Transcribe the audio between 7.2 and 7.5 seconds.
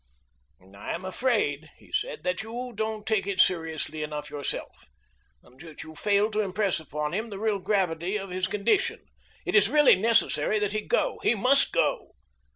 the